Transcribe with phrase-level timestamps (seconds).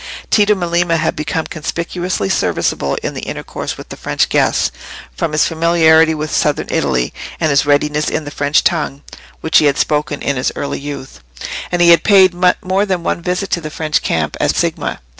[0.31, 4.71] Tito Melema had become conspicuously serviceable in the intercourse with the French guests,
[5.15, 9.03] from his familiarity with Southern Italy, and his readiness in the French tongue,
[9.41, 11.19] which he had spoken in his early youth;
[11.71, 12.33] and he had paid
[12.63, 15.01] more than one visit to the French camp at Signa.